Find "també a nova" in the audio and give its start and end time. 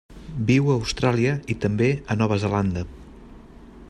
1.67-2.39